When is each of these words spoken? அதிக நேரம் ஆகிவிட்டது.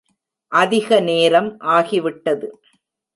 அதிக 0.51 0.99
நேரம் 0.99 1.57
ஆகிவிட்டது. 1.59 2.47